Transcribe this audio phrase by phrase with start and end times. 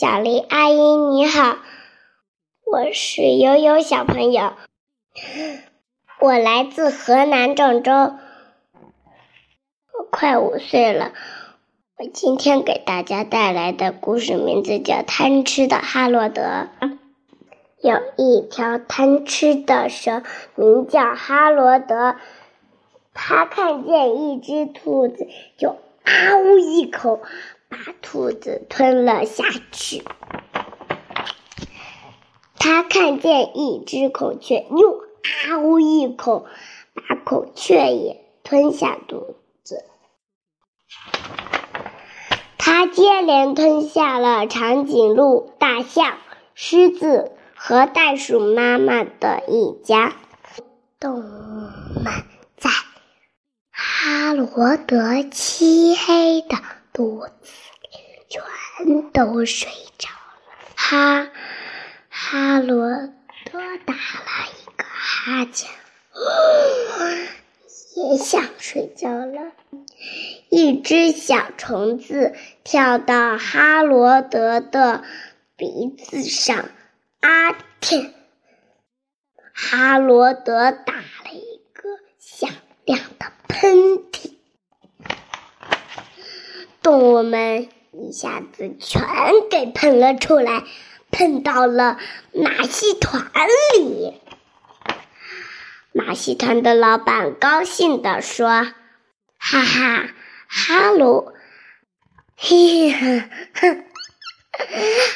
[0.00, 1.58] 小林阿姨你好，
[2.64, 4.54] 我是悠悠小朋友，
[6.22, 8.18] 我来自河南郑州，我
[10.10, 11.12] 快五岁了。
[11.98, 16.68] 我今天给大家带来的故事名字叫《贪吃的哈罗德》。
[17.82, 20.22] 有一条贪吃的蛇，
[20.54, 22.16] 名叫哈罗德。
[23.12, 27.20] 他看见一只兔子，就啊呜一口
[28.10, 30.02] 兔子吞了下去。
[32.58, 36.44] 他看见一只孔雀，又啊呜一口
[36.92, 39.84] 把孔雀也吞下肚子。
[42.58, 46.18] 他接连吞下了长颈鹿、大象、
[46.54, 47.30] 狮子。
[47.62, 50.14] 和袋鼠妈妈的一家
[50.98, 52.24] 动物们，
[52.56, 52.70] 在
[53.70, 56.56] 哈罗德漆黑的
[56.94, 57.52] 肚子
[58.30, 60.14] 全都睡着了。
[60.76, 61.30] 哈
[62.08, 62.88] 哈罗
[63.44, 65.68] 德打了一个哈欠，
[67.96, 69.52] 也想睡觉了。
[70.48, 75.04] 一只小虫子跳到哈罗德的
[75.56, 76.70] 鼻子上。
[77.20, 78.14] 啊天！
[79.52, 81.82] 哈罗德打了一个
[82.18, 82.48] 响
[82.86, 83.76] 亮的喷
[84.10, 84.36] 嚏，
[86.80, 89.02] 动物们一下子全
[89.50, 90.64] 给喷了出来，
[91.10, 91.98] 喷到了
[92.32, 93.30] 马戏团
[93.74, 94.20] 里。
[95.92, 98.48] 马戏团的老板高兴地说
[99.38, 100.10] ：“哈哈，
[100.48, 101.34] 哈罗，
[102.36, 103.22] 嘿嘿。”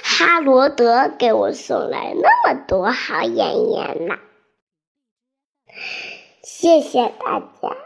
[0.02, 4.16] 哈罗德给我送来那么多好演员呢，
[6.42, 7.76] 谢谢大家。